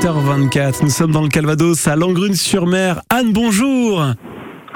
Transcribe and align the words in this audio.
7h24. 0.00 0.84
Nous 0.84 0.90
sommes 0.90 1.10
dans 1.10 1.22
le 1.22 1.28
Calvados 1.28 1.88
à 1.88 1.96
Langrune-sur-Mer. 1.96 3.00
Anne, 3.10 3.32
bonjour. 3.32 4.04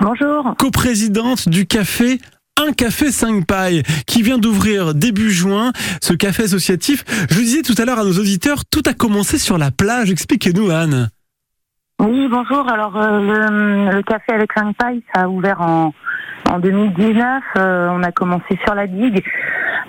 Bonjour. 0.01 0.55
Coprésidente 0.59 1.49
du 1.49 1.67
café 1.67 2.19
un 2.61 2.73
café 2.73 3.11
5 3.11 3.47
pailles 3.47 3.83
qui 4.07 4.23
vient 4.23 4.39
d'ouvrir 4.39 4.95
début 4.95 5.31
juin, 5.31 5.73
ce 6.01 6.13
café 6.13 6.45
associatif. 6.45 7.05
Je 7.31 7.39
disais 7.39 7.63
tout 7.63 7.75
à 7.81 7.85
l'heure 7.85 8.01
à 8.01 8.05
nos 8.05 8.19
auditeurs, 8.19 8.65
tout 8.65 8.83
a 8.87 8.95
commencé 8.95 9.39
sur 9.39 9.59
la 9.59 9.71
plage. 9.71 10.11
Expliquez-nous, 10.11 10.71
Anne. 10.71 11.09
Oui, 12.01 12.27
bonjour. 12.29 12.69
Alors, 12.69 12.97
euh, 12.97 13.91
le, 13.93 14.03
café 14.03 14.33
avec 14.33 14.53
5 14.53 14.77
pailles, 14.77 15.03
ça 15.15 15.23
a 15.23 15.29
ouvert 15.29 15.61
en, 15.61 15.95
en 16.51 16.59
2019. 16.59 17.43
Euh, 17.59 17.89
on 17.93 18.03
a 18.03 18.11
commencé 18.11 18.59
sur 18.65 18.75
la 18.75 18.87
digue 18.89 19.23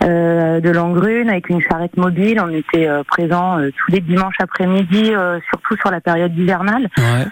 de 0.04 0.70
Langrune 0.70 1.29
avec 1.29 1.49
une 1.49 1.61
charrette 1.61 1.97
mobile. 1.97 2.41
On 2.43 2.49
était 2.49 2.88
présents 3.07 3.57
tous 3.59 3.91
les 3.91 4.02
dimanches 4.02 4.35
après-midi, 4.39 5.13
surtout 5.49 5.75
sur 5.77 5.91
la 5.91 6.02
période 6.02 6.38
hivernale. 6.38 6.89
Ouais. 6.98 7.26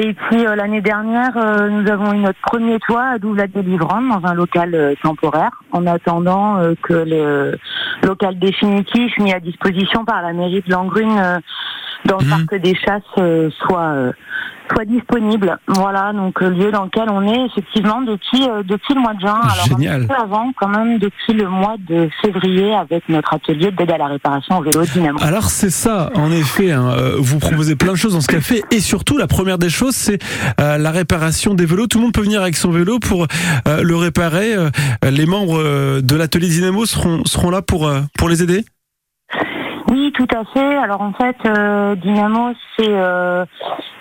Et 0.00 0.14
puis 0.14 0.46
euh, 0.46 0.54
l'année 0.54 0.80
dernière, 0.80 1.36
euh, 1.36 1.68
nous 1.68 1.90
avons 1.90 2.12
eu 2.12 2.18
notre 2.18 2.40
premier 2.40 2.78
toit 2.78 3.04
à 3.14 3.18
Douve-la-Délivrande 3.18 4.08
dans 4.08 4.28
un 4.28 4.34
local 4.34 4.72
euh, 4.72 4.94
temporaire, 5.02 5.50
en 5.72 5.86
attendant 5.86 6.58
que 6.82 6.92
le 6.92 7.58
local 8.04 8.38
définitif 8.38 9.18
mis 9.18 9.32
à 9.32 9.40
disposition 9.40 10.04
par 10.04 10.22
la 10.22 10.32
mairie 10.32 10.62
de 10.62 10.70
Langrune 10.70 11.40
dans 12.04 12.18
le 12.18 12.24
mhm. 12.24 12.30
parc 12.30 12.54
des 12.60 12.76
chasses 12.76 13.50
soit 13.58 14.12
soit 14.72 14.84
disponible. 14.84 15.58
Voilà, 15.66 16.12
donc 16.12 16.40
le 16.40 16.50
lieu 16.50 16.70
dans 16.70 16.84
lequel 16.84 17.08
on 17.10 17.22
est 17.22 17.46
effectivement 17.46 18.00
depuis 18.02 18.46
depuis 18.64 18.94
le 18.94 19.00
mois 19.00 19.14
de 19.14 19.20
juin. 19.20 19.40
Alors 19.42 19.66
Génial. 19.66 20.02
un 20.02 20.06
peu 20.06 20.14
avant, 20.14 20.52
quand 20.56 20.68
même, 20.68 20.98
depuis 20.98 21.32
le 21.32 21.48
mois 21.48 21.76
de 21.88 22.08
février 22.22 22.74
avec 22.74 23.08
notre 23.08 23.34
atelier 23.34 23.70
d'aide 23.70 23.90
à 23.90 23.98
la 23.98 24.06
réparation 24.06 24.58
au 24.58 24.62
vélo 24.62 24.82
dynamo. 24.84 25.18
Alors 25.22 25.50
c'est 25.50 25.70
ça, 25.70 26.10
en 26.14 26.30
effet. 26.30 26.72
Hein, 26.72 26.94
vous 27.18 27.38
proposez 27.38 27.76
plein 27.76 27.92
de 27.92 27.96
choses 27.96 28.14
dans 28.14 28.20
ce 28.20 28.28
café 28.28 28.62
et 28.70 28.80
surtout 28.80 29.16
la 29.16 29.26
première 29.26 29.58
des 29.58 29.70
choses 29.70 29.96
c'est 29.98 30.18
euh, 30.60 30.78
la 30.78 30.90
réparation 30.90 31.54
des 31.54 31.66
vélos. 31.66 31.86
Tout 31.86 31.98
le 31.98 32.04
monde 32.04 32.12
peut 32.12 32.22
venir 32.22 32.40
avec 32.40 32.56
son 32.56 32.70
vélo 32.70 32.98
pour 32.98 33.26
euh, 33.66 33.82
le 33.82 33.96
réparer. 33.96 34.54
Euh, 34.54 34.70
les 35.10 35.26
membres 35.26 36.00
de 36.00 36.16
l'atelier 36.16 36.48
Dynamo 36.48 36.86
seront, 36.86 37.24
seront 37.24 37.50
là 37.50 37.62
pour, 37.62 37.90
pour 38.16 38.28
les 38.28 38.42
aider 38.42 38.64
Oui, 39.90 40.12
tout 40.12 40.26
à 40.34 40.44
fait. 40.44 40.76
Alors 40.76 41.00
en 41.00 41.12
fait, 41.12 41.36
Dynamo, 42.00 42.52
c'est 42.76 42.94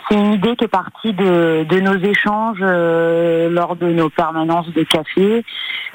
c'est 0.10 0.16
une 0.16 0.34
idée 0.34 0.56
qui 0.56 0.66
est 0.66 0.70
partie 0.70 1.14
de, 1.14 1.66
de 1.68 1.80
nos 1.82 1.98
échanges 1.98 2.60
lors 2.62 3.76
de 3.76 3.88
nos 3.88 4.10
permanences 4.10 4.72
de 4.74 4.84
café. 4.84 5.44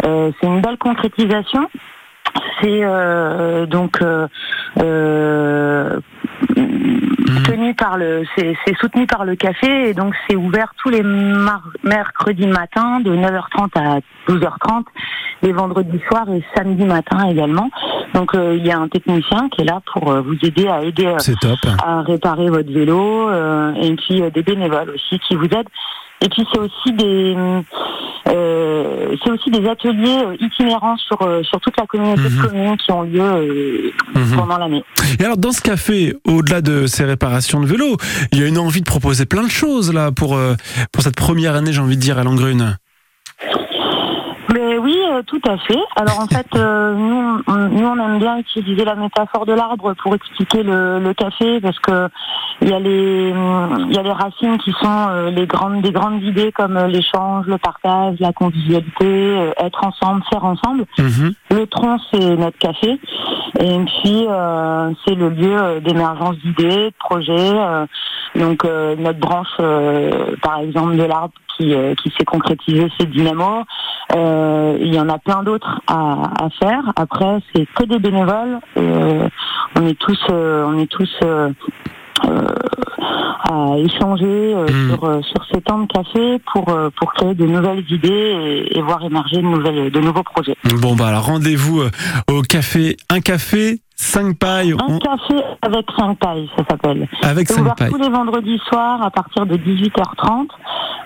c'est 0.03 0.47
une 0.47 0.61
belle 0.61 0.79
concrétisation. 0.79 1.69
C'est 2.61 2.83
donc 3.69 4.01
Mhm. 7.33 7.43
tenu 7.45 7.75
par 7.75 7.97
le, 7.97 8.25
c'est 8.37 8.57
soutenu 8.79 9.07
par 9.07 9.25
le 9.25 9.37
café 9.37 9.89
et 9.89 9.95
donc 9.95 10.15
c'est 10.29 10.37
ouvert 10.37 10.73
tous 10.83 10.91
les 10.91 11.03
mercredis 11.83 12.47
matin 12.47 13.01
de 13.01 13.15
9h30 13.15 13.71
à 13.79 14.01
12h30, 14.29 14.85
les 15.43 15.53
vendredis 15.53 16.01
soirs 16.09 16.29
et 16.31 16.43
samedi 16.55 16.85
matin 16.85 17.27
également. 17.29 17.71
Donc 18.15 18.35
euh, 18.35 18.57
il 18.57 18.67
y 18.67 18.71
a 18.71 18.79
un 18.79 18.89
technicien 18.89 19.49
qui 19.49 19.63
est 19.63 19.65
là 19.65 19.81
pour 19.93 20.11
euh, 20.11 20.21
vous 20.21 20.37
aider 20.43 20.69
à 20.69 20.83
aider 20.83 21.07
euh, 21.07 21.55
à 21.83 22.03
réparer 22.03 22.49
votre 22.49 22.71
vélo 22.71 23.31
et 23.75 23.95
puis 23.97 24.23
des 24.31 24.43
bénévoles 24.43 24.91
aussi 24.91 25.19
qui 25.21 25.35
vous 25.35 25.47
aident. 25.47 25.69
Et 26.21 26.29
puis 26.29 26.47
c'est 26.53 26.61
aussi 26.61 26.93
des 26.93 27.37
euh, 28.29 29.17
c'est 29.23 29.31
aussi 29.31 29.51
des 29.51 29.69
ateliers 29.69 30.23
euh, 30.25 30.37
itinérants 30.39 30.97
sur 30.97 31.21
euh, 31.23 31.43
sur 31.43 31.59
toute 31.61 31.77
la 31.77 31.87
communauté 31.87 32.23
de 32.23 32.29
mhm. 32.29 32.47
communes 32.47 32.77
qui 32.77 32.93
ont 32.93 33.03
lieu 33.03 33.93
mhm. 34.15 34.37
pendant 34.37 34.59
l'année. 34.59 34.85
Et 35.19 35.25
alors 35.25 35.37
dans 35.37 35.51
ce 35.51 35.61
café, 35.61 36.15
au-delà 36.25 36.61
de 36.61 36.87
ces 36.87 37.05
réparations 37.05 37.61
de 37.61 37.67
vélos, 37.67 37.97
il 38.31 38.39
y 38.39 38.45
a 38.45 38.47
une 38.47 38.59
envie 38.59 38.81
de 38.81 38.87
proposer 38.87 39.27
plein 39.27 39.43
de 39.43 39.51
choses 39.51 39.93
là 39.93 40.13
pour 40.13 40.39
pour 40.93 41.03
cette 41.03 41.17
première 41.17 41.57
année, 41.57 41.73
j'ai 41.73 41.81
envie 41.81 41.97
de 41.97 42.03
dire 42.03 42.19
à 42.19 42.25
Langrune. 42.25 42.77
Mais 44.53 44.79
oui, 44.79 44.99
tout 45.27 45.41
à 45.47 45.57
fait. 45.59 45.79
Alors 45.97 46.21
en 46.21 46.27
fait, 46.27 46.47
nous, 46.55 47.41
on, 47.47 47.57
nous, 47.57 47.87
on 47.87 47.99
aime 47.99 48.19
bien 48.19 48.39
utiliser 48.39 48.85
la 48.85 48.95
métaphore 48.95 49.47
de 49.47 49.53
l'arbre 49.53 49.95
pour 49.95 50.15
expliquer 50.15 50.63
le, 50.63 50.99
le 50.99 51.15
café 51.15 51.61
parce 51.61 51.79
que 51.79 52.09
il 52.63 52.69
y 52.69 52.73
a 52.73 52.79
les, 52.79 53.31
il 53.31 53.95
y 53.95 53.99
a 53.99 54.03
les 54.03 54.13
racines 54.13 54.57
qui 54.59 54.71
sont 54.73 55.09
euh, 55.11 55.31
les 55.31 55.47
grandes, 55.47 55.83
des 55.83 55.91
grandes 55.91 56.23
idées 56.23 56.53
comme 56.53 56.77
euh, 56.77 56.87
l'échange, 56.87 57.47
le 57.47 57.59
partage, 57.59 58.17
la 58.21 58.33
convivialité, 58.33 59.05
euh, 59.05 59.53
être 59.59 59.85
ensemble, 59.85 60.23
faire 60.31 60.45
ensemble. 60.45 60.85
Mhm. 60.97 61.35
Le 61.51 61.67
tronc, 61.67 61.99
c'est 62.13 62.37
notre 62.37 62.59
café. 62.59 63.01
Et 63.59 63.79
puis, 63.79 64.27
c'est 65.05 65.15
le 65.15 65.29
lieu 65.29 65.81
d'émergence 65.81 66.37
d'idées, 66.37 66.91
de 66.91 66.95
projets. 66.99 67.53
donc, 68.35 68.65
notre 68.65 69.19
branche, 69.19 69.57
par 70.41 70.61
exemple, 70.61 70.97
de 70.97 71.03
l'arbre 71.03 71.35
qui, 71.57 71.75
qui 72.03 72.13
s'est 72.17 72.25
concrétisée, 72.25 72.91
c'est 72.99 73.09
Dynamo. 73.11 73.65
Il 74.15 74.95
y 74.95 75.01
en 75.01 75.09
a 75.09 75.19
plein 75.19 75.43
d'autres 75.43 75.81
à, 75.87 76.45
à 76.45 76.51
faire. 76.51 76.93
Après, 76.97 77.39
c'est 77.55 77.67
que 77.75 77.85
des 77.85 77.99
bénévoles. 77.99 78.59
on 78.77 79.87
est 79.87 79.99
tous, 79.99 80.21
on 80.31 80.79
est 80.79 80.91
tous 80.91 81.11
euh, 82.25 82.47
à 83.51 83.77
échanger 83.79 84.25
euh, 84.55 84.67
hmm. 84.67 84.91
sur, 84.91 85.05
euh, 85.05 85.21
sur 85.23 85.45
ces 85.53 85.61
temps 85.61 85.81
de 85.81 85.87
café 85.87 86.39
pour, 86.53 86.65
pour 86.97 87.13
créer 87.13 87.35
de 87.35 87.45
nouvelles 87.45 87.85
idées 87.91 88.69
et, 88.71 88.81
voir 88.81 89.05
émerger 89.05 89.39
de, 89.39 89.43
nouvelles, 89.43 89.91
de 89.91 90.01
nouveaux 90.01 90.23
projets. 90.23 90.55
Bon, 90.81 90.95
bah 90.95 91.09
alors 91.09 91.27
rendez-vous 91.27 91.83
au 92.31 92.43
café 92.43 92.97
Un 93.11 93.21
Café 93.21 93.82
5 94.03 94.37
pailles. 94.37 94.75
Un 94.79 94.99
café 94.99 95.43
avec 95.63 95.87
5 95.97 96.19
pailles, 96.19 96.51
ça 96.57 96.65
s'appelle. 96.69 97.09
Avec 97.23 97.49
5 97.49 97.77
pailles. 97.77 97.91
tous 97.91 97.99
les 97.99 98.09
vendredis 98.09 98.61
soirs 98.69 99.03
à 99.03 99.11
partir 99.11 99.47
de 99.47 99.57
18h30. 99.57 100.49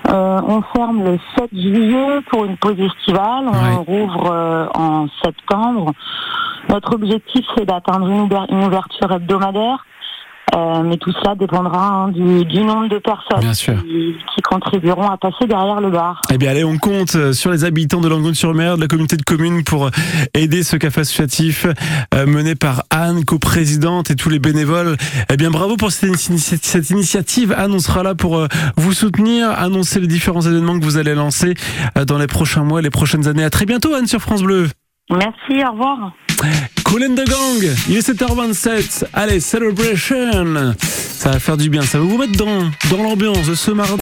Euh, 0.08 0.40
on 0.46 0.62
ferme 0.74 1.04
le 1.04 1.18
7 1.36 1.50
juillet 1.52 2.20
pour 2.30 2.44
une 2.44 2.56
pause 2.56 2.78
estivale. 2.78 3.44
On 3.48 3.82
rouvre 3.82 4.70
en 4.74 5.06
septembre. 5.22 5.92
Notre 6.68 6.94
objectif, 6.94 7.44
c'est 7.56 7.64
d'atteindre 7.64 8.08
une, 8.08 8.64
ouverture 8.64 9.12
hebdomadaire. 9.12 9.84
Euh, 10.54 10.82
mais 10.84 10.96
tout 10.96 11.12
cela 11.12 11.34
dépendra 11.34 11.88
hein, 11.88 12.08
du, 12.08 12.44
du, 12.44 12.62
nombre 12.62 12.88
de 12.88 12.98
personnes 12.98 13.50
qui, 13.52 14.14
qui, 14.34 14.42
contribueront 14.42 15.08
à 15.10 15.16
passer 15.16 15.44
derrière 15.46 15.80
le 15.80 15.90
bar. 15.90 16.20
Eh 16.32 16.38
bien 16.38 16.50
allez, 16.52 16.64
on 16.64 16.78
compte 16.78 17.16
euh, 17.16 17.32
sur 17.32 17.50
les 17.50 17.64
habitants 17.64 18.00
de 18.00 18.08
Langon-sur-Mer, 18.08 18.76
de 18.76 18.80
la 18.80 18.86
communauté 18.86 19.16
de 19.16 19.22
communes 19.22 19.64
pour 19.64 19.90
aider 20.34 20.62
ce 20.62 20.76
café 20.76 21.00
associatif 21.00 21.66
euh, 22.14 22.26
mené 22.26 22.54
par 22.54 22.84
Anne, 22.90 23.24
coprésidente 23.24 24.10
et 24.10 24.14
tous 24.14 24.28
les 24.28 24.38
bénévoles. 24.38 24.96
Eh 25.30 25.36
bien 25.36 25.50
bravo 25.50 25.76
pour 25.76 25.90
cette, 25.90 26.16
cette 26.16 26.90
initiative. 26.90 27.52
Anne, 27.56 27.72
on 27.72 27.80
sera 27.80 28.04
là 28.04 28.14
pour 28.14 28.38
euh, 28.38 28.46
vous 28.76 28.92
soutenir, 28.92 29.50
annoncer 29.50 29.98
les 29.98 30.06
différents 30.06 30.42
événements 30.42 30.78
que 30.78 30.84
vous 30.84 30.96
allez 30.96 31.14
lancer 31.14 31.54
dans 32.06 32.18
les 32.18 32.28
prochains 32.28 32.62
mois, 32.62 32.80
les 32.82 32.90
prochaines 32.90 33.26
années. 33.26 33.44
À 33.44 33.50
très 33.50 33.66
bientôt 33.66 33.94
Anne 33.94 34.06
sur 34.06 34.20
France 34.20 34.42
Bleu. 34.42 34.68
Merci, 35.10 35.64
au 35.64 35.70
revoir. 35.72 36.12
Cool 36.84 37.14
the 37.14 37.28
Gang, 37.28 37.74
il 37.88 37.96
est 37.96 38.08
7h27. 38.08 39.06
Allez, 39.12 39.40
celebration. 39.40 40.74
Ça 40.80 41.30
va 41.30 41.38
faire 41.38 41.56
du 41.56 41.70
bien, 41.70 41.82
ça 41.82 41.98
va 41.98 42.04
vous 42.04 42.18
mettre 42.18 42.36
dans, 42.36 42.70
dans 42.90 43.02
l'ambiance 43.02 43.46
de 43.48 43.54
ce 43.54 43.70
mardi. 43.70 43.92